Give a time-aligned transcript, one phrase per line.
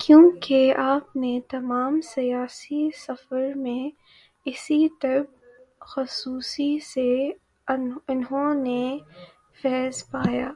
[0.00, 3.90] کیونکہ اپنے تمام سیاسی سفر میں
[4.44, 5.24] اسی طب
[5.80, 7.30] خصوصی سے
[7.68, 8.98] انہوں نے
[9.62, 10.50] فیض پایا۔